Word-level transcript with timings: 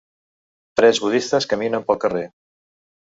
tres 0.79 1.01
budistes 1.03 1.49
caminen 1.53 1.85
pel 1.91 2.01
carrer. 2.05 2.25